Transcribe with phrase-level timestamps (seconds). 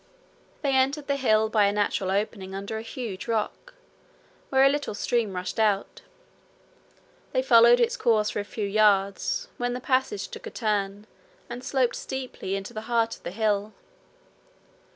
[0.63, 3.75] They entered the hill by a natural opening under a huge rock,
[4.49, 6.01] where a little stream rushed out.
[7.33, 11.05] They followed its course for a few yards, when the passage took a turn,
[11.51, 13.73] and sloped steeply into the heart of the hill.